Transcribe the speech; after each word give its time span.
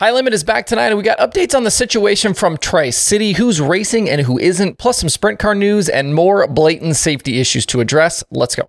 High 0.00 0.10
Limit 0.10 0.34
is 0.34 0.42
back 0.42 0.66
tonight, 0.66 0.88
and 0.88 0.96
we 0.96 1.04
got 1.04 1.18
updates 1.18 1.54
on 1.54 1.62
the 1.62 1.70
situation 1.70 2.34
from 2.34 2.56
Tri 2.56 2.90
City, 2.90 3.34
who's 3.34 3.60
racing 3.60 4.10
and 4.10 4.22
who 4.22 4.40
isn't, 4.40 4.76
plus 4.76 4.98
some 4.98 5.08
sprint 5.08 5.38
car 5.38 5.54
news 5.54 5.88
and 5.88 6.12
more 6.12 6.48
blatant 6.48 6.96
safety 6.96 7.38
issues 7.38 7.64
to 7.66 7.80
address. 7.80 8.24
Let's 8.32 8.56
go. 8.56 8.68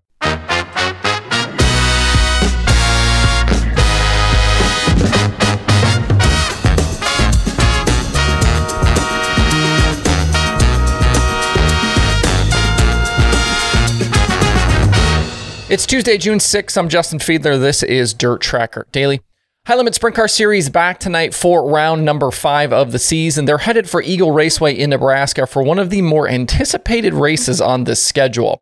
It's 15.68 15.88
Tuesday, 15.88 16.20
June 16.20 16.38
6th. 16.38 16.78
I'm 16.78 16.88
Justin 16.88 17.18
Fiedler. 17.18 17.60
This 17.60 17.82
is 17.82 18.14
Dirt 18.14 18.42
Tracker 18.42 18.86
Daily. 18.92 19.22
High 19.68 19.78
Limit 19.78 19.96
Sprint 19.96 20.16
Car 20.16 20.28
Series 20.28 20.70
back 20.70 21.00
tonight 21.00 21.34
for 21.34 21.68
round 21.68 22.06
number 22.06 22.30
five 22.30 22.72
of 22.72 22.92
the 22.92 23.00
season. 23.00 23.46
They're 23.46 23.58
headed 23.58 23.90
for 23.90 24.00
Eagle 24.04 24.30
Raceway 24.30 24.76
in 24.76 24.92
Nebraska 24.92 25.48
for 25.48 25.64
one 25.64 25.80
of 25.80 25.90
the 25.90 26.04
more 26.04 26.30
anticipated 26.30 27.16
races 27.16 27.60
on 27.60 27.86
this 27.86 28.00
schedule. 28.00 28.62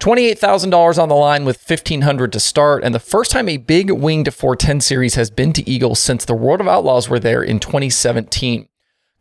$28,000 0.00 1.02
on 1.02 1.08
the 1.08 1.14
line 1.14 1.46
with 1.46 1.56
1500 1.66 2.30
to 2.34 2.38
start, 2.38 2.84
and 2.84 2.94
the 2.94 2.98
first 2.98 3.30
time 3.30 3.48
a 3.48 3.56
big 3.56 3.90
winged 3.92 4.34
410 4.34 4.82
series 4.82 5.14
has 5.14 5.30
been 5.30 5.54
to 5.54 5.66
Eagle 5.66 5.94
since 5.94 6.26
the 6.26 6.34
World 6.34 6.60
of 6.60 6.68
Outlaws 6.68 7.08
were 7.08 7.18
there 7.18 7.42
in 7.42 7.58
2017. 7.58 8.68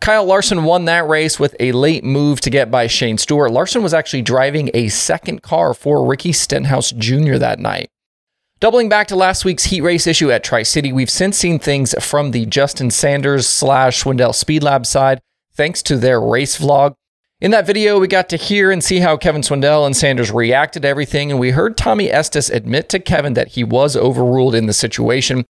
Kyle 0.02 0.25
Larson 0.25 0.66
won 0.66 0.84
that 0.84 1.08
race 1.08 1.39
with 1.39 1.55
a 1.61 1.72
late 1.72 2.03
move 2.03 2.41
to 2.41 2.50
get 2.50 2.70
by 2.70 2.88
Shane 2.88 3.17
Stewart. 3.17 3.52
Larson 3.52 3.81
was 3.81 3.94
actually 3.94 4.23
driving 4.23 4.70
a 4.73 4.89
second 4.89 5.41
car 5.41 5.73
for 5.73 6.05
Ricky 6.05 6.34
Stenhouse 6.34 6.91
Jr. 6.91 7.38
that 7.38 7.59
night. 7.59 7.89
Doubling 8.62 8.90
back 8.90 9.08
to 9.08 9.16
last 9.16 9.44
week's 9.44 9.64
heat 9.64 9.82
race 9.82 10.06
issue 10.06 10.30
at 10.30 10.44
Tri 10.44 10.62
City, 10.62 10.94
we've 10.94 11.10
since 11.10 11.36
seen 11.36 11.58
things 11.58 11.96
from 12.00 12.30
the 12.30 12.46
Justin 12.46 12.92
Sanders 12.92 13.48
slash 13.48 14.04
Swindell 14.04 14.36
Speed 14.36 14.62
Lab 14.62 14.86
side, 14.86 15.20
thanks 15.56 15.82
to 15.82 15.98
their 15.98 16.22
race 16.22 16.60
vlog. 16.60 16.94
In 17.40 17.50
that 17.50 17.66
video, 17.66 18.00
we 18.00 18.08
got 18.08 18.30
to 18.30 18.38
hear 18.38 18.70
and 18.70 18.84
see 18.84 19.00
how 19.00 19.18
Kevin 19.18 19.42
Swindell 19.42 19.88
and 19.88 19.98
Sanders 19.98 20.30
reacted 20.30 20.84
to 20.84 20.88
everything, 20.88 21.31
and 21.31 21.40
we 21.40 21.50
heard 21.50 21.76
Tommy 21.76 22.12
Estes 22.12 22.52
admit 22.52 22.88
to 22.90 23.00
Kevin 23.00 23.34
that 23.34 23.48
he 23.48 23.64
was 23.64 23.95
overruled 23.95 24.53
in 24.53 24.68
the 24.68 24.73
situation. 24.73 25.44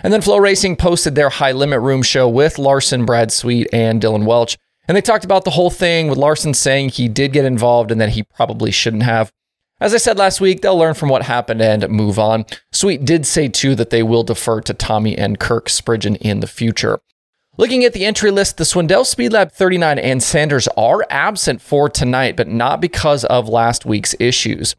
And 0.00 0.12
then 0.12 0.20
FloRacing 0.20 0.76
posted 0.76 1.14
their 1.14 1.30
high 1.30 1.52
limit 1.52 1.80
room 1.80 2.02
show 2.02 2.28
with 2.28 2.58
Larson, 2.58 3.06
Brad 3.06 3.32
Sweet, 3.32 3.68
and 3.72 3.98
Dylan 3.98 4.26
Welch. 4.26 4.58
And 4.86 4.94
they 4.94 5.00
talked 5.00 5.24
about 5.24 5.44
the 5.44 5.52
whole 5.52 5.70
thing 5.70 6.08
with 6.08 6.18
Larson 6.18 6.52
saying 6.52 6.90
he 6.90 7.08
did 7.08 7.32
get 7.32 7.46
involved 7.46 7.90
and 7.90 7.98
that 7.98 8.10
he 8.10 8.24
probably 8.24 8.70
shouldn't 8.70 9.04
have. 9.04 9.32
As 9.80 9.94
I 9.94 9.98
said 9.98 10.18
last 10.18 10.40
week, 10.40 10.60
they'll 10.60 10.76
learn 10.76 10.94
from 10.94 11.08
what 11.08 11.22
happened 11.22 11.62
and 11.62 11.88
move 11.88 12.18
on. 12.18 12.46
Sweet 12.72 13.04
did 13.04 13.24
say 13.24 13.46
too 13.46 13.76
that 13.76 13.90
they 13.90 14.02
will 14.02 14.24
defer 14.24 14.60
to 14.62 14.74
Tommy 14.74 15.16
and 15.16 15.38
Kirk 15.38 15.68
Spridgen 15.68 16.16
in 16.16 16.40
the 16.40 16.48
future. 16.48 17.00
Looking 17.56 17.84
at 17.84 17.92
the 17.92 18.04
entry 18.04 18.30
list, 18.32 18.56
the 18.56 18.64
Swindell 18.64 19.04
Speed 19.04 19.32
Lab 19.32 19.52
39 19.52 19.98
and 19.98 20.22
Sanders 20.22 20.68
are 20.76 21.06
absent 21.10 21.60
for 21.60 21.88
tonight, 21.88 22.36
but 22.36 22.48
not 22.48 22.80
because 22.80 23.24
of 23.24 23.48
last 23.48 23.86
week's 23.86 24.16
issues. 24.18 24.74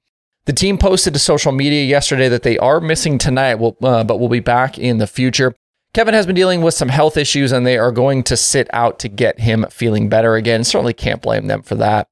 The 0.46 0.54
team 0.54 0.78
posted 0.78 1.14
to 1.14 1.20
social 1.20 1.52
media 1.52 1.84
yesterday 1.84 2.28
that 2.28 2.44
they 2.44 2.58
are 2.58 2.82
missing 2.82 3.18
tonight, 3.18 3.60
uh, 3.62 4.04
but 4.04 4.20
will 4.20 4.30
be 4.30 4.40
back 4.40 4.78
in 4.78 4.98
the 4.98 5.08
future. 5.08 5.54
Kevin 5.94 6.14
has 6.14 6.26
been 6.26 6.36
dealing 6.36 6.62
with 6.62 6.74
some 6.74 6.90
health 6.90 7.18
issues, 7.18 7.52
and 7.52 7.66
they 7.66 7.78
are 7.78 7.92
going 7.92 8.24
to 8.24 8.38
sit 8.38 8.70
out 8.74 9.00
to 9.00 9.08
get 9.08 9.40
him 9.40 9.66
feeling 9.70 10.10
better 10.10 10.36
again. 10.36 10.64
Certainly 10.64 10.94
can't 10.94 11.22
blame 11.22 11.48
them 11.48 11.62
for 11.62 11.76
that. 11.76 12.08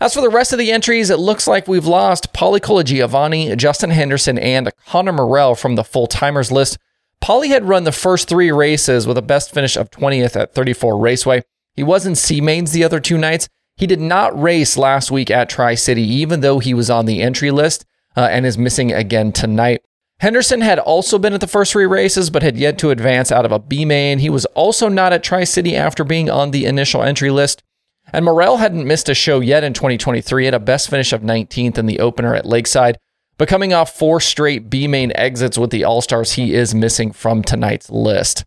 As 0.00 0.14
for 0.14 0.20
the 0.20 0.28
rest 0.28 0.52
of 0.52 0.60
the 0.60 0.70
entries, 0.70 1.10
it 1.10 1.18
looks 1.18 1.48
like 1.48 1.66
we've 1.66 1.86
lost 1.86 2.32
Paulie 2.32 2.60
Colagiovanni, 2.60 3.56
Justin 3.56 3.90
Henderson, 3.90 4.38
and 4.38 4.70
Connor 4.86 5.12
Morell 5.12 5.56
from 5.56 5.74
the 5.74 5.82
full 5.82 6.06
timers 6.06 6.52
list. 6.52 6.78
Paulie 7.20 7.48
had 7.48 7.68
run 7.68 7.82
the 7.82 7.90
first 7.90 8.28
three 8.28 8.52
races 8.52 9.08
with 9.08 9.18
a 9.18 9.22
best 9.22 9.52
finish 9.52 9.76
of 9.76 9.90
20th 9.90 10.36
at 10.36 10.54
34 10.54 10.96
Raceway. 10.98 11.42
He 11.74 11.82
was 11.82 12.06
in 12.06 12.14
C 12.14 12.40
mains 12.40 12.70
the 12.70 12.84
other 12.84 13.00
two 13.00 13.18
nights. 13.18 13.48
He 13.76 13.88
did 13.88 14.00
not 14.00 14.40
race 14.40 14.76
last 14.76 15.10
week 15.10 15.32
at 15.32 15.48
Tri 15.48 15.74
City, 15.74 16.02
even 16.02 16.42
though 16.42 16.60
he 16.60 16.74
was 16.74 16.90
on 16.90 17.06
the 17.06 17.20
entry 17.20 17.50
list 17.50 17.84
uh, 18.16 18.28
and 18.30 18.46
is 18.46 18.56
missing 18.56 18.92
again 18.92 19.32
tonight. 19.32 19.82
Henderson 20.20 20.60
had 20.60 20.78
also 20.78 21.18
been 21.18 21.32
at 21.32 21.40
the 21.40 21.46
first 21.48 21.72
three 21.72 21.86
races, 21.86 22.30
but 22.30 22.42
had 22.42 22.56
yet 22.56 22.78
to 22.78 22.90
advance 22.90 23.32
out 23.32 23.44
of 23.44 23.52
a 23.52 23.58
B 23.58 23.84
main. 23.84 24.20
He 24.20 24.30
was 24.30 24.44
also 24.46 24.88
not 24.88 25.12
at 25.12 25.24
Tri 25.24 25.42
City 25.42 25.74
after 25.74 26.04
being 26.04 26.30
on 26.30 26.52
the 26.52 26.66
initial 26.66 27.02
entry 27.02 27.30
list. 27.30 27.64
And 28.12 28.24
Morell 28.24 28.56
hadn't 28.56 28.86
missed 28.86 29.08
a 29.08 29.14
show 29.14 29.40
yet 29.40 29.64
in 29.64 29.74
2023, 29.74 30.46
had 30.46 30.54
a 30.54 30.60
best 30.60 30.88
finish 30.88 31.12
of 31.12 31.22
19th 31.22 31.78
in 31.78 31.86
the 31.86 32.00
opener 32.00 32.34
at 32.34 32.46
Lakeside. 32.46 32.98
But 33.36 33.48
coming 33.48 33.72
off 33.72 33.96
four 33.96 34.20
straight 34.20 34.68
B 34.68 34.88
main 34.88 35.12
exits 35.14 35.56
with 35.56 35.70
the 35.70 35.84
All 35.84 36.00
Stars, 36.00 36.32
he 36.32 36.54
is 36.54 36.74
missing 36.74 37.12
from 37.12 37.42
tonight's 37.42 37.90
list. 37.90 38.44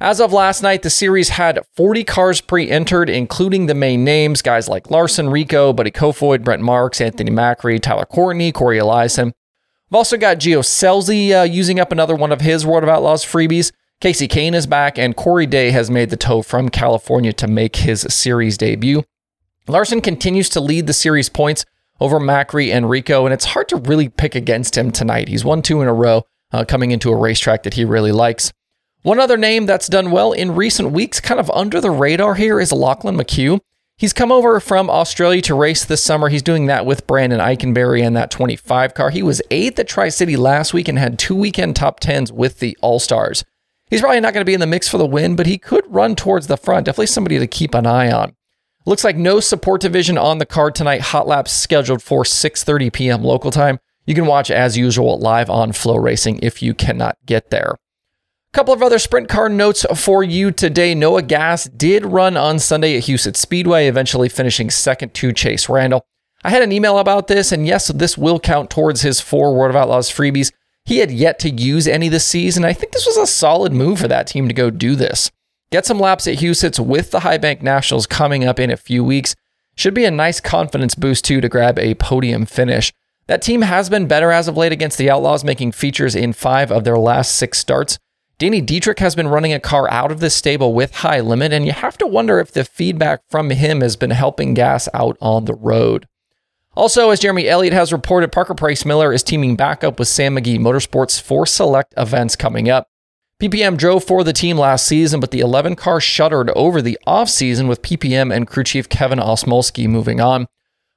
As 0.00 0.20
of 0.20 0.32
last 0.32 0.60
night, 0.60 0.82
the 0.82 0.90
series 0.90 1.30
had 1.30 1.60
40 1.76 2.04
cars 2.04 2.40
pre 2.40 2.68
entered, 2.68 3.08
including 3.08 3.66
the 3.66 3.74
main 3.74 4.04
names, 4.04 4.42
guys 4.42 4.68
like 4.68 4.90
Larson, 4.90 5.30
Rico, 5.30 5.72
Buddy 5.72 5.92
Kofoid, 5.92 6.42
Brent 6.42 6.62
Marks, 6.62 7.00
Anthony 7.00 7.30
Macri, 7.30 7.80
Tyler 7.80 8.04
Courtney, 8.04 8.52
Corey 8.52 8.78
Eliason. 8.78 9.32
We've 9.90 9.96
also 9.96 10.16
got 10.16 10.38
Gio 10.38 10.58
Scelzi 10.58 11.30
uh, 11.30 11.44
using 11.44 11.78
up 11.78 11.92
another 11.92 12.16
one 12.16 12.32
of 12.32 12.40
his 12.40 12.66
World 12.66 12.82
of 12.82 12.88
Outlaws 12.88 13.24
freebies. 13.24 13.70
Kasey 14.04 14.28
Kahne 14.28 14.52
is 14.52 14.66
back, 14.66 14.98
and 14.98 15.16
Corey 15.16 15.46
Day 15.46 15.70
has 15.70 15.90
made 15.90 16.10
the 16.10 16.18
tow 16.18 16.42
from 16.42 16.68
California 16.68 17.32
to 17.32 17.46
make 17.46 17.76
his 17.76 18.02
series 18.10 18.58
debut. 18.58 19.02
Larson 19.66 20.02
continues 20.02 20.50
to 20.50 20.60
lead 20.60 20.86
the 20.86 20.92
series 20.92 21.30
points 21.30 21.64
over 22.00 22.20
Macri 22.20 22.70
and 22.70 22.90
Rico, 22.90 23.24
and 23.24 23.32
it's 23.32 23.46
hard 23.46 23.66
to 23.70 23.76
really 23.76 24.10
pick 24.10 24.34
against 24.34 24.76
him 24.76 24.90
tonight. 24.90 25.28
He's 25.28 25.42
won 25.42 25.62
two 25.62 25.80
in 25.80 25.88
a 25.88 25.94
row 25.94 26.26
uh, 26.52 26.66
coming 26.66 26.90
into 26.90 27.08
a 27.08 27.16
racetrack 27.16 27.62
that 27.62 27.72
he 27.72 27.86
really 27.86 28.12
likes. 28.12 28.52
One 29.00 29.18
other 29.18 29.38
name 29.38 29.64
that's 29.64 29.88
done 29.88 30.10
well 30.10 30.32
in 30.32 30.54
recent 30.54 30.90
weeks, 30.90 31.18
kind 31.18 31.40
of 31.40 31.50
under 31.52 31.80
the 31.80 31.90
radar 31.90 32.34
here, 32.34 32.60
is 32.60 32.72
Lachlan 32.72 33.16
McHugh. 33.16 33.58
He's 33.96 34.12
come 34.12 34.30
over 34.30 34.60
from 34.60 34.90
Australia 34.90 35.40
to 35.40 35.54
race 35.54 35.82
this 35.82 36.02
summer. 36.02 36.28
He's 36.28 36.42
doing 36.42 36.66
that 36.66 36.84
with 36.84 37.06
Brandon 37.06 37.40
Eikenberry 37.40 38.06
and 38.06 38.14
that 38.16 38.30
25 38.30 38.92
car. 38.92 39.08
He 39.08 39.22
was 39.22 39.40
eighth 39.50 39.78
at 39.78 39.88
Tri 39.88 40.10
City 40.10 40.36
last 40.36 40.74
week 40.74 40.88
and 40.88 40.98
had 40.98 41.18
two 41.18 41.34
weekend 41.34 41.76
top 41.76 42.00
tens 42.00 42.30
with 42.30 42.58
the 42.58 42.76
All 42.82 43.00
Stars. 43.00 43.46
He's 43.88 44.00
probably 44.00 44.20
not 44.20 44.34
going 44.34 44.40
to 44.42 44.48
be 44.48 44.54
in 44.54 44.60
the 44.60 44.66
mix 44.66 44.88
for 44.88 44.98
the 44.98 45.06
win, 45.06 45.36
but 45.36 45.46
he 45.46 45.58
could 45.58 45.84
run 45.88 46.16
towards 46.16 46.46
the 46.46 46.56
front. 46.56 46.86
Definitely 46.86 47.06
somebody 47.06 47.38
to 47.38 47.46
keep 47.46 47.74
an 47.74 47.86
eye 47.86 48.10
on. 48.10 48.34
Looks 48.86 49.04
like 49.04 49.16
no 49.16 49.40
support 49.40 49.80
division 49.80 50.18
on 50.18 50.38
the 50.38 50.46
card 50.46 50.74
tonight. 50.74 51.00
Hot 51.00 51.26
laps 51.26 51.52
scheduled 51.52 52.02
for 52.02 52.24
6:30 52.24 52.92
p.m. 52.92 53.22
local 53.22 53.50
time. 53.50 53.78
You 54.06 54.14
can 54.14 54.26
watch 54.26 54.50
as 54.50 54.76
usual 54.76 55.18
live 55.18 55.48
on 55.48 55.72
FloRacing 55.72 56.40
if 56.42 56.62
you 56.62 56.74
cannot 56.74 57.16
get 57.24 57.50
there. 57.50 57.70
A 57.72 58.52
couple 58.52 58.74
of 58.74 58.82
other 58.82 58.98
sprint 58.98 59.28
car 59.28 59.48
notes 59.48 59.86
for 59.96 60.22
you 60.22 60.50
today. 60.50 60.94
Noah 60.94 61.22
Gass 61.22 61.64
did 61.64 62.04
run 62.04 62.36
on 62.36 62.58
Sunday 62.58 62.96
at 62.96 63.04
Huset's 63.04 63.40
Speedway, 63.40 63.86
eventually 63.86 64.28
finishing 64.28 64.70
second 64.70 65.14
to 65.14 65.32
Chase 65.32 65.68
Randall. 65.68 66.04
I 66.44 66.50
had 66.50 66.62
an 66.62 66.72
email 66.72 66.98
about 66.98 67.26
this, 67.26 67.52
and 67.52 67.66
yes, 67.66 67.88
this 67.88 68.18
will 68.18 68.38
count 68.38 68.68
towards 68.68 69.00
his 69.00 69.18
four 69.18 69.54
World 69.54 69.70
of 69.70 69.76
Outlaws 69.76 70.10
freebies. 70.10 70.52
He 70.84 70.98
had 70.98 71.10
yet 71.10 71.38
to 71.40 71.50
use 71.50 71.88
any 71.88 72.08
this 72.08 72.26
season. 72.26 72.64
I 72.64 72.74
think 72.74 72.92
this 72.92 73.06
was 73.06 73.16
a 73.16 73.26
solid 73.26 73.72
move 73.72 73.98
for 73.98 74.08
that 74.08 74.26
team 74.26 74.48
to 74.48 74.54
go 74.54 74.70
do 74.70 74.94
this. 74.94 75.30
Get 75.70 75.86
some 75.86 75.98
laps 75.98 76.26
at 76.26 76.36
Huset's 76.38 76.78
with 76.78 77.10
the 77.10 77.20
High 77.20 77.38
Bank 77.38 77.62
Nationals 77.62 78.06
coming 78.06 78.44
up 78.44 78.60
in 78.60 78.70
a 78.70 78.76
few 78.76 79.02
weeks. 79.02 79.34
Should 79.76 79.94
be 79.94 80.04
a 80.04 80.10
nice 80.10 80.40
confidence 80.40 80.94
boost 80.94 81.24
too 81.24 81.40
to 81.40 81.48
grab 81.48 81.78
a 81.78 81.94
podium 81.94 82.44
finish. 82.46 82.92
That 83.26 83.40
team 83.40 83.62
has 83.62 83.88
been 83.88 84.06
better 84.06 84.30
as 84.30 84.46
of 84.46 84.56
late 84.56 84.72
against 84.72 84.98
the 84.98 85.10
Outlaws, 85.10 85.42
making 85.42 85.72
features 85.72 86.14
in 86.14 86.34
five 86.34 86.70
of 86.70 86.84
their 86.84 86.98
last 86.98 87.34
six 87.34 87.58
starts. 87.58 87.98
Danny 88.38 88.60
Dietrich 88.60 88.98
has 88.98 89.14
been 89.14 89.28
running 89.28 89.52
a 89.52 89.60
car 89.60 89.90
out 89.90 90.12
of 90.12 90.20
this 90.20 90.34
stable 90.34 90.74
with 90.74 90.96
high 90.96 91.20
limit, 91.20 91.52
and 91.52 91.64
you 91.64 91.72
have 91.72 91.96
to 91.98 92.06
wonder 92.06 92.38
if 92.38 92.52
the 92.52 92.64
feedback 92.64 93.20
from 93.30 93.48
him 93.48 93.80
has 93.80 93.96
been 93.96 94.10
helping 94.10 94.52
Gass 94.52 94.88
out 94.92 95.16
on 95.20 95.46
the 95.46 95.54
road. 95.54 96.06
Also, 96.76 97.10
as 97.10 97.20
Jeremy 97.20 97.48
Elliott 97.48 97.72
has 97.72 97.92
reported, 97.92 98.32
Parker 98.32 98.54
Price 98.54 98.84
Miller 98.84 99.12
is 99.12 99.22
teaming 99.22 99.54
back 99.54 99.84
up 99.84 99.98
with 99.98 100.08
Sam 100.08 100.34
McGee 100.34 100.58
Motorsports 100.58 101.20
for 101.20 101.46
select 101.46 101.94
events 101.96 102.34
coming 102.34 102.68
up. 102.68 102.88
PPM 103.40 103.76
drove 103.76 104.02
for 104.04 104.24
the 104.24 104.32
team 104.32 104.56
last 104.56 104.86
season, 104.86 105.20
but 105.20 105.30
the 105.30 105.40
11 105.40 105.76
car 105.76 106.00
shuttered 106.00 106.50
over 106.50 106.80
the 106.80 106.98
offseason 107.06 107.68
with 107.68 107.82
PPM 107.82 108.34
and 108.34 108.46
crew 108.46 108.64
chief 108.64 108.88
Kevin 108.88 109.18
Osmolsky 109.18 109.88
moving 109.88 110.20
on. 110.20 110.46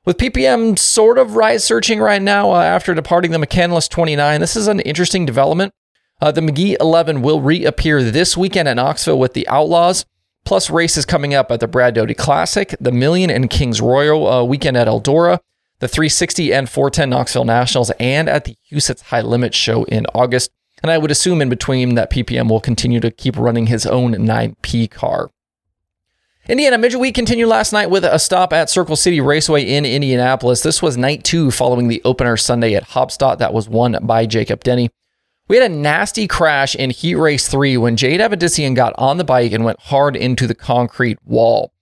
With 0.05 0.17
PPM 0.17 0.79
sort 0.79 1.17
of 1.17 1.35
right 1.35 1.59
searching 1.61 1.99
right 1.99 2.21
now 2.21 2.51
uh, 2.51 2.61
after 2.61 2.93
departing 2.93 3.31
the 3.31 3.37
McCandless 3.37 3.89
29, 3.89 4.39
this 4.39 4.55
is 4.55 4.67
an 4.67 4.79
interesting 4.79 5.25
development. 5.25 5.73
Uh, 6.21 6.31
the 6.31 6.41
McGee 6.41 6.77
11 6.79 7.21
will 7.21 7.41
reappear 7.41 8.01
this 8.01 8.35
weekend 8.37 8.67
at 8.67 8.77
Knoxville 8.77 9.19
with 9.19 9.33
the 9.33 9.47
Outlaws, 9.47 10.05
plus 10.45 10.69
races 10.69 11.05
coming 11.05 11.33
up 11.33 11.51
at 11.51 11.59
the 11.59 11.67
Brad 11.67 11.93
Doty 11.93 12.13
Classic, 12.13 12.73
the 12.79 12.91
Million 12.91 13.29
and 13.29 13.49
Kings 13.49 13.81
Royal 13.81 14.27
uh, 14.27 14.43
weekend 14.43 14.77
at 14.77 14.87
Eldora, 14.87 15.39
the 15.79 15.87
360 15.87 16.53
and 16.53 16.69
410 16.69 17.09
Knoxville 17.09 17.45
Nationals, 17.45 17.91
and 17.99 18.27
at 18.27 18.45
the 18.45 18.55
Huset's 18.71 19.03
High 19.03 19.21
Limit 19.21 19.53
Show 19.53 19.83
in 19.85 20.05
August. 20.13 20.51
And 20.81 20.91
I 20.91 20.97
would 20.97 21.11
assume 21.11 21.41
in 21.41 21.49
between 21.49 21.95
that 21.95 22.11
PPM 22.11 22.49
will 22.49 22.59
continue 22.59 22.99
to 22.99 23.11
keep 23.11 23.37
running 23.37 23.67
his 23.67 23.85
own 23.85 24.13
9P 24.13 24.89
car. 24.91 25.31
Indiana 26.47 26.77
Midget 26.77 27.01
Week 27.01 27.13
continued 27.13 27.47
last 27.47 27.73
night 27.73 27.89
with 27.89 28.05
a 28.05 28.17
stop 28.19 28.53
at 28.53 28.69
Circle 28.69 28.95
City 28.95 29.19
Raceway 29.19 29.63
in 29.63 29.85
Indianapolis. 29.85 30.63
This 30.63 30.81
was 30.81 30.95
night 30.95 31.25
two 31.25 31.51
following 31.51 31.89
the 31.89 32.01
opener 32.05 32.37
Sunday 32.37 32.73
at 32.73 32.89
Haubstadt 32.89 33.39
that 33.39 33.53
was 33.53 33.67
won 33.67 33.97
by 34.03 34.25
Jacob 34.25 34.63
Denny. 34.63 34.89
We 35.49 35.57
had 35.57 35.69
a 35.69 35.75
nasty 35.75 36.27
crash 36.27 36.73
in 36.75 36.89
Heat 36.89 37.15
Race 37.15 37.47
3 37.47 37.77
when 37.77 37.97
Jade 37.97 38.21
Avedisian 38.21 38.75
got 38.75 38.93
on 38.97 39.17
the 39.17 39.23
bike 39.23 39.51
and 39.51 39.65
went 39.65 39.79
hard 39.79 40.15
into 40.15 40.47
the 40.47 40.55
concrete 40.55 41.17
wall. 41.25 41.73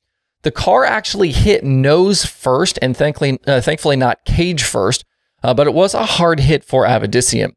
The 0.46 0.52
car 0.52 0.86
actually 0.86 1.32
hit 1.32 1.64
nose 1.64 2.24
first 2.24 2.78
and 2.80 2.96
thankfully, 2.96 3.40
uh, 3.48 3.62
thankfully 3.62 3.96
not 3.96 4.26
cage 4.26 4.62
first, 4.62 5.04
uh, 5.42 5.56
but 5.56 5.66
it 5.66 5.74
was 5.74 5.96
a 5.96 6.06
hard 6.06 6.40
hit 6.40 6.64
for 6.64 6.86
Avedisian. 6.86 7.54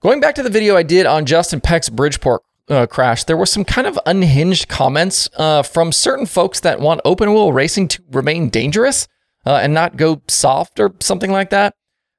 Going 0.00 0.20
back 0.20 0.34
to 0.34 0.42
the 0.42 0.50
video 0.50 0.76
I 0.76 0.82
did 0.82 1.06
on 1.06 1.24
Justin 1.24 1.62
Peck's 1.62 1.88
Bridgeport 1.88 2.42
uh, 2.68 2.84
crash, 2.88 3.24
there 3.24 3.38
were 3.38 3.46
some 3.46 3.64
kind 3.64 3.86
of 3.86 3.98
unhinged 4.04 4.68
comments 4.68 5.30
uh, 5.38 5.62
from 5.62 5.92
certain 5.92 6.26
folks 6.26 6.60
that 6.60 6.78
want 6.78 7.00
open 7.06 7.32
wheel 7.32 7.54
racing 7.54 7.88
to 7.88 8.02
remain 8.12 8.50
dangerous 8.50 9.08
uh, 9.46 9.54
and 9.62 9.72
not 9.72 9.96
go 9.96 10.20
soft 10.28 10.78
or 10.78 10.92
something 11.00 11.32
like 11.32 11.48
that. 11.48 11.72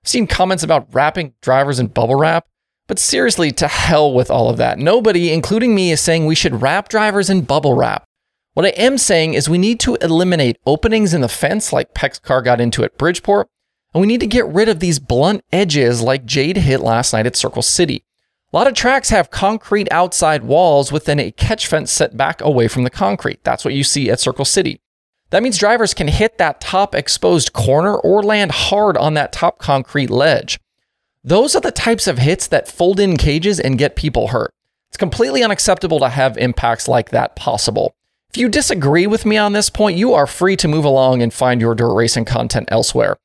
I've 0.03 0.09
seen 0.09 0.25
comments 0.25 0.63
about 0.63 0.91
wrapping 0.91 1.35
drivers 1.41 1.77
in 1.77 1.89
bubble 1.89 2.15
wrap. 2.15 2.47
But 2.87 2.97
seriously, 2.97 3.51
to 3.51 3.67
hell 3.67 4.11
with 4.11 4.31
all 4.31 4.49
of 4.49 4.57
that. 4.57 4.79
Nobody, 4.79 5.31
including 5.31 5.75
me, 5.75 5.91
is 5.91 6.01
saying 6.01 6.25
we 6.25 6.33
should 6.33 6.63
wrap 6.63 6.89
drivers 6.89 7.29
in 7.29 7.41
bubble 7.41 7.75
wrap. 7.75 8.07
What 8.57 8.65
I 8.65 8.69
am 8.69 8.97
saying 8.97 9.35
is 9.35 9.47
we 9.47 9.59
need 9.59 9.79
to 9.81 9.97
eliminate 10.01 10.57
openings 10.65 11.13
in 11.13 11.21
the 11.21 11.29
fence 11.29 11.71
like 11.71 11.93
Peck's 11.93 12.17
car 12.17 12.41
got 12.41 12.59
into 12.59 12.83
at 12.83 12.97
Bridgeport, 12.97 13.47
and 13.93 14.01
we 14.01 14.07
need 14.07 14.21
to 14.21 14.25
get 14.25 14.47
rid 14.47 14.67
of 14.67 14.79
these 14.79 14.97
blunt 14.97 15.43
edges 15.51 16.01
like 16.01 16.25
Jade 16.25 16.57
hit 16.57 16.79
last 16.79 17.13
night 17.13 17.27
at 17.27 17.35
Circle 17.35 17.61
City. 17.61 18.03
A 18.51 18.57
lot 18.57 18.65
of 18.65 18.73
tracks 18.73 19.11
have 19.11 19.29
concrete 19.29 19.87
outside 19.91 20.43
walls 20.43 20.91
within 20.91 21.19
a 21.19 21.29
catch 21.29 21.67
fence 21.67 21.91
set 21.91 22.17
back 22.17 22.41
away 22.41 22.67
from 22.67 22.83
the 22.83 22.89
concrete. 22.89 23.43
That's 23.43 23.63
what 23.63 23.75
you 23.75 23.83
see 23.83 24.09
at 24.09 24.19
Circle 24.19 24.45
City. 24.45 24.81
That 25.29 25.43
means 25.43 25.59
drivers 25.59 25.93
can 25.93 26.07
hit 26.07 26.39
that 26.39 26.59
top 26.59 26.95
exposed 26.95 27.53
corner 27.53 27.95
or 27.95 28.23
land 28.23 28.53
hard 28.53 28.97
on 28.97 29.13
that 29.13 29.33
top 29.33 29.59
concrete 29.59 30.09
ledge. 30.09 30.59
Those 31.23 31.55
are 31.55 31.61
the 31.61 31.71
types 31.71 32.07
of 32.07 32.17
hits 32.17 32.47
that 32.47 32.67
fold 32.67 32.99
in 32.99 33.17
cages 33.17 33.59
and 33.59 33.77
get 33.77 33.95
people 33.95 34.29
hurt. 34.29 34.51
It's 34.89 34.97
completely 34.97 35.43
unacceptable 35.43 35.99
to 35.99 36.09
have 36.09 36.39
impacts 36.39 36.87
like 36.87 37.11
that 37.11 37.35
possible. 37.35 37.93
If 38.29 38.37
you 38.37 38.49
disagree 38.49 39.07
with 39.07 39.25
me 39.25 39.37
on 39.37 39.53
this 39.53 39.69
point, 39.69 39.97
you 39.97 40.13
are 40.13 40.27
free 40.27 40.55
to 40.57 40.67
move 40.67 40.85
along 40.85 41.21
and 41.21 41.33
find 41.33 41.59
your 41.59 41.73
dirt 41.75 41.93
racing 41.93 42.25
content 42.25 42.67
elsewhere. 42.71 43.17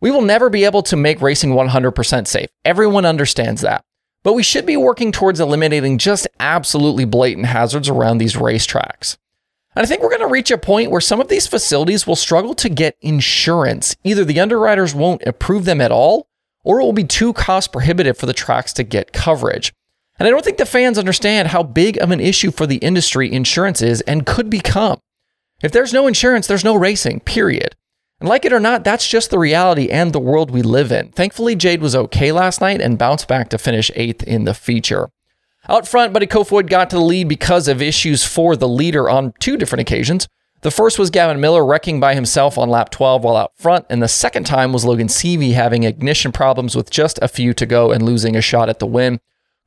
We 0.00 0.10
will 0.10 0.22
never 0.22 0.50
be 0.50 0.64
able 0.64 0.82
to 0.84 0.96
make 0.96 1.20
racing 1.20 1.52
100% 1.52 2.26
safe. 2.26 2.48
Everyone 2.64 3.04
understands 3.04 3.60
that. 3.62 3.84
But 4.22 4.34
we 4.34 4.42
should 4.42 4.66
be 4.66 4.76
working 4.76 5.12
towards 5.12 5.40
eliminating 5.40 5.98
just 5.98 6.28
absolutely 6.38 7.06
blatant 7.06 7.46
hazards 7.46 7.88
around 7.88 8.18
these 8.18 8.34
racetracks. 8.34 9.16
And 9.74 9.84
I 9.84 9.86
think 9.86 10.02
we're 10.02 10.10
going 10.10 10.20
to 10.20 10.26
reach 10.26 10.50
a 10.50 10.58
point 10.58 10.90
where 10.90 11.00
some 11.00 11.20
of 11.20 11.28
these 11.28 11.46
facilities 11.46 12.06
will 12.06 12.16
struggle 12.16 12.54
to 12.56 12.68
get 12.68 12.96
insurance. 13.00 13.96
Either 14.04 14.24
the 14.24 14.40
underwriters 14.40 14.94
won't 14.94 15.22
approve 15.26 15.64
them 15.64 15.80
at 15.80 15.92
all, 15.92 16.28
or 16.64 16.80
it 16.80 16.84
will 16.84 16.92
be 16.92 17.04
too 17.04 17.32
cost 17.32 17.72
prohibitive 17.72 18.18
for 18.18 18.26
the 18.26 18.32
tracks 18.32 18.72
to 18.74 18.82
get 18.82 19.12
coverage. 19.12 19.72
And 20.20 20.26
I 20.26 20.30
don't 20.30 20.44
think 20.44 20.58
the 20.58 20.66
fans 20.66 20.98
understand 20.98 21.48
how 21.48 21.62
big 21.62 21.96
of 21.96 22.10
an 22.10 22.20
issue 22.20 22.50
for 22.50 22.66
the 22.66 22.76
industry 22.76 23.32
insurance 23.32 23.80
is 23.80 24.02
and 24.02 24.26
could 24.26 24.50
become. 24.50 25.00
If 25.62 25.72
there's 25.72 25.94
no 25.94 26.06
insurance, 26.06 26.46
there's 26.46 26.62
no 26.62 26.74
racing, 26.74 27.20
period. 27.20 27.74
And 28.20 28.28
like 28.28 28.44
it 28.44 28.52
or 28.52 28.60
not, 28.60 28.84
that's 28.84 29.08
just 29.08 29.30
the 29.30 29.38
reality 29.38 29.88
and 29.88 30.12
the 30.12 30.20
world 30.20 30.50
we 30.50 30.60
live 30.60 30.92
in. 30.92 31.08
Thankfully, 31.12 31.56
Jade 31.56 31.80
was 31.80 31.96
okay 31.96 32.32
last 32.32 32.60
night 32.60 32.82
and 32.82 32.98
bounced 32.98 33.28
back 33.28 33.48
to 33.48 33.56
finish 33.56 33.90
eighth 33.94 34.22
in 34.22 34.44
the 34.44 34.52
feature. 34.52 35.08
Out 35.70 35.88
front, 35.88 36.12
Buddy 36.12 36.26
Kofoid 36.26 36.68
got 36.68 36.90
to 36.90 36.96
the 36.96 37.02
lead 37.02 37.26
because 37.26 37.66
of 37.66 37.80
issues 37.80 38.22
for 38.22 38.56
the 38.56 38.68
leader 38.68 39.08
on 39.08 39.32
two 39.40 39.56
different 39.56 39.80
occasions. 39.80 40.28
The 40.60 40.70
first 40.70 40.98
was 40.98 41.08
Gavin 41.08 41.40
Miller 41.40 41.64
wrecking 41.64 41.98
by 41.98 42.14
himself 42.14 42.58
on 42.58 42.68
lap 42.68 42.90
12 42.90 43.24
while 43.24 43.36
out 43.38 43.52
front, 43.56 43.86
and 43.88 44.02
the 44.02 44.08
second 44.08 44.44
time 44.44 44.74
was 44.74 44.84
Logan 44.84 45.08
Seavey 45.08 45.54
having 45.54 45.84
ignition 45.84 46.30
problems 46.30 46.76
with 46.76 46.90
just 46.90 47.18
a 47.22 47.28
few 47.28 47.54
to 47.54 47.64
go 47.64 47.90
and 47.90 48.02
losing 48.02 48.36
a 48.36 48.42
shot 48.42 48.68
at 48.68 48.80
the 48.80 48.86
win. 48.86 49.18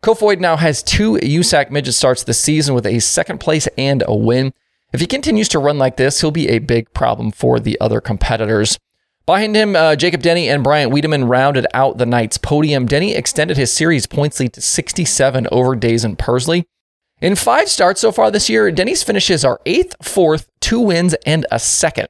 Kofoid 0.03 0.41
now 0.41 0.57
has 0.57 0.83
two 0.83 1.13
USAC 1.13 1.71
midget 1.71 1.93
starts 1.93 2.25
this 2.25 2.37
season 2.37 2.75
with 2.75 2.85
a 2.85 2.99
second 2.99 3.37
place 3.37 3.69
and 3.77 4.03
a 4.05 4.13
win. 4.13 4.53
If 4.91 4.99
he 4.99 5.07
continues 5.07 5.47
to 5.49 5.59
run 5.59 5.77
like 5.77 5.95
this, 5.95 6.19
he'll 6.19 6.29
be 6.29 6.49
a 6.49 6.59
big 6.59 6.93
problem 6.93 7.31
for 7.31 7.57
the 7.57 7.79
other 7.79 8.01
competitors. 8.01 8.77
Behind 9.25 9.55
him, 9.55 9.77
uh, 9.77 9.95
Jacob 9.95 10.21
Denny 10.21 10.49
and 10.49 10.61
Bryant 10.61 10.91
Wiedemann 10.91 11.29
rounded 11.29 11.65
out 11.73 11.99
the 11.99 12.05
night's 12.05 12.37
podium. 12.37 12.85
Denny 12.85 13.15
extended 13.15 13.55
his 13.55 13.71
series 13.71 14.05
points 14.05 14.41
lead 14.41 14.51
to 14.53 14.61
67 14.61 15.47
over 15.53 15.73
Daison 15.73 16.17
Pursley. 16.17 16.67
In 17.21 17.37
five 17.37 17.69
starts 17.69 18.01
so 18.01 18.11
far 18.11 18.29
this 18.29 18.49
year, 18.49 18.69
Denny's 18.71 19.03
finishes 19.03 19.45
are 19.45 19.61
eighth, 19.65 19.95
fourth, 20.01 20.49
two 20.59 20.81
wins, 20.81 21.15
and 21.25 21.45
a 21.49 21.59
second. 21.59 22.09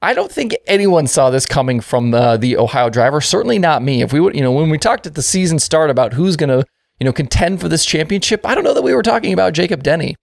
I 0.00 0.14
don't 0.14 0.32
think 0.32 0.56
anyone 0.66 1.06
saw 1.06 1.28
this 1.28 1.44
coming 1.44 1.80
from 1.80 2.14
uh, 2.14 2.38
the 2.38 2.56
Ohio 2.56 2.88
driver. 2.88 3.20
Certainly 3.20 3.58
not 3.58 3.82
me. 3.82 4.00
If 4.00 4.14
we 4.14 4.20
would, 4.20 4.34
you 4.34 4.40
know, 4.40 4.52
when 4.52 4.70
we 4.70 4.78
talked 4.78 5.06
at 5.06 5.14
the 5.14 5.22
season 5.22 5.58
start 5.58 5.90
about 5.90 6.14
who's 6.14 6.36
going 6.36 6.48
to 6.48 6.64
you 6.98 7.04
know, 7.04 7.12
contend 7.12 7.60
for 7.60 7.68
this 7.68 7.84
championship, 7.84 8.46
I 8.46 8.54
don't 8.54 8.64
know 8.64 8.74
that 8.74 8.82
we 8.82 8.94
were 8.94 9.02
talking 9.02 9.32
about 9.32 9.52
Jacob 9.52 9.82
Denny. 9.82 10.16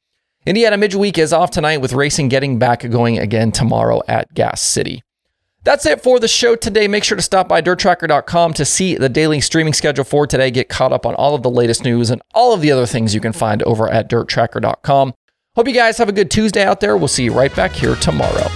Indiana 0.45 0.77
Midget 0.77 0.99
Week 0.99 1.17
is 1.17 1.31
off 1.31 1.51
tonight 1.51 1.77
with 1.77 1.93
racing 1.93 2.27
getting 2.27 2.59
back 2.59 2.89
going 2.89 3.17
again 3.17 3.51
tomorrow 3.51 4.01
at 4.07 4.33
Gas 4.33 4.61
City. 4.61 5.01
That's 5.63 5.85
it 5.85 6.01
for 6.01 6.19
the 6.19 6.27
show 6.27 6.57
today. 6.57 6.89
Make 6.89 7.05
sure 7.05 7.15
to 7.15 7.21
stop 7.21 7.47
by 7.47 7.61
dirttracker.com 7.61 8.53
to 8.55 8.65
see 8.65 8.95
the 8.95 9.07
daily 9.07 9.39
streaming 9.39 9.71
schedule 9.71 10.03
for 10.03 10.27
today. 10.27 10.51
Get 10.51 10.67
caught 10.67 10.91
up 10.91 11.05
on 11.05 11.15
all 11.15 11.35
of 11.35 11.43
the 11.43 11.49
latest 11.49 11.85
news 11.85 12.09
and 12.09 12.21
all 12.33 12.53
of 12.53 12.59
the 12.59 12.71
other 12.71 12.85
things 12.85 13.15
you 13.15 13.21
can 13.21 13.31
find 13.31 13.63
over 13.63 13.89
at 13.89 14.09
dirttracker.com. 14.09 15.13
Hope 15.55 15.67
you 15.67 15.73
guys 15.73 15.97
have 15.99 16.09
a 16.09 16.13
good 16.13 16.29
Tuesday 16.29 16.63
out 16.63 16.81
there. 16.81 16.97
We'll 16.97 17.07
see 17.07 17.23
you 17.23 17.33
right 17.33 17.55
back 17.55 17.71
here 17.71 17.95
tomorrow. 17.95 18.49